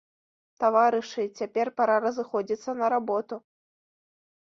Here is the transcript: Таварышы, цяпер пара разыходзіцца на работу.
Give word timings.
Таварышы, 0.63 1.27
цяпер 1.43 1.67
пара 1.81 2.01
разыходзіцца 2.09 2.69
на 2.83 2.93
работу. 2.99 3.35